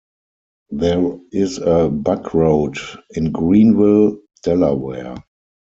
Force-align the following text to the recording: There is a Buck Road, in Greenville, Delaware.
There 0.71 1.19
is 1.31 1.59
a 1.59 1.87
Buck 1.87 2.33
Road, 2.33 2.75
in 3.11 3.31
Greenville, 3.31 4.17
Delaware. 4.41 5.17